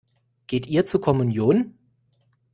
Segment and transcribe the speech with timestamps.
[0.47, 1.75] Geht ihr zur Kommunion?